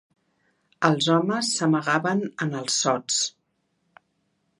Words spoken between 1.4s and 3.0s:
s'amagaven en els